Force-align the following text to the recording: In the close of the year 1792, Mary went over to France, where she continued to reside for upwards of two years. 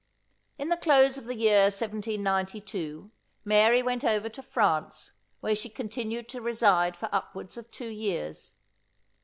In 0.57 0.69
the 0.69 0.77
close 0.77 1.19
of 1.19 1.25
the 1.25 1.35
year 1.37 1.65
1792, 1.65 3.11
Mary 3.45 3.83
went 3.83 4.03
over 4.03 4.29
to 4.29 4.41
France, 4.41 5.11
where 5.41 5.55
she 5.55 5.69
continued 5.69 6.27
to 6.29 6.41
reside 6.41 6.97
for 6.97 7.07
upwards 7.13 7.55
of 7.55 7.69
two 7.69 7.89
years. 7.89 8.53